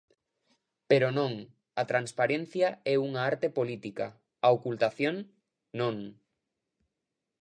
[0.89, 1.33] Pero non,
[1.81, 4.05] a transparencia é unha arte política;
[4.45, 5.15] a ocultación,
[5.79, 5.95] non.